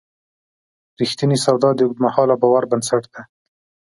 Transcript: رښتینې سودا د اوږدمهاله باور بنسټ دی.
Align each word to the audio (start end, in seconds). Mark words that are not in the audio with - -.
رښتینې 0.99 1.37
سودا 1.45 1.69
د 1.75 1.79
اوږدمهاله 1.85 2.35
باور 2.41 2.63
بنسټ 2.71 3.03
دی. 3.13 3.21